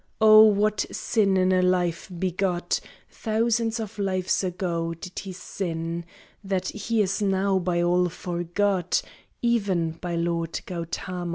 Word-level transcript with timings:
Oh, 0.19 0.45
what 0.45 0.83
sin 0.91 1.37
in 1.37 1.51
a 1.51 1.61
life 1.61 2.09
begot 2.17 2.79
Thousands 3.11 3.79
of 3.79 3.99
lives 3.99 4.43
ago 4.43 4.95
did 4.95 5.19
he 5.19 5.31
sin 5.31 6.05
That 6.43 6.69
he 6.69 7.03
is 7.03 7.21
now 7.21 7.59
by 7.59 7.83
all 7.83 8.09
forgot, 8.09 9.03
Even 9.43 9.91
by 9.91 10.15
Lord 10.15 10.59
Gautama? 10.65 11.29